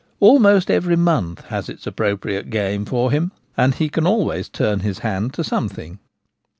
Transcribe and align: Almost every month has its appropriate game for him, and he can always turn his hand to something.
Almost 0.19 0.71
every 0.71 0.95
month 0.95 1.45
has 1.49 1.69
its 1.69 1.85
appropriate 1.85 2.49
game 2.49 2.85
for 2.85 3.11
him, 3.11 3.31
and 3.55 3.75
he 3.75 3.87
can 3.87 4.07
always 4.07 4.49
turn 4.49 4.79
his 4.79 4.97
hand 5.05 5.31
to 5.35 5.43
something. 5.43 5.99